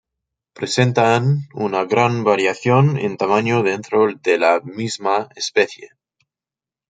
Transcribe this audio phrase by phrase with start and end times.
[0.59, 5.89] Presentan una gran variación en tamaño dentro de la misma especie.